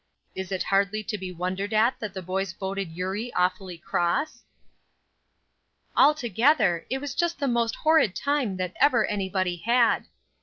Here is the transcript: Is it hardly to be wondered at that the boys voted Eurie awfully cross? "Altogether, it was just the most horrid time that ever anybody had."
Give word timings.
Is 0.33 0.51
it 0.51 0.63
hardly 0.63 1.03
to 1.03 1.15
be 1.15 1.31
wondered 1.31 1.75
at 1.75 1.99
that 1.99 2.15
the 2.15 2.23
boys 2.23 2.53
voted 2.53 2.91
Eurie 2.91 3.31
awfully 3.35 3.77
cross? 3.77 4.43
"Altogether, 5.95 6.87
it 6.89 6.97
was 6.97 7.13
just 7.13 7.37
the 7.37 7.47
most 7.47 7.75
horrid 7.75 8.15
time 8.15 8.57
that 8.57 8.73
ever 8.77 9.05
anybody 9.05 9.57
had." 9.57 10.07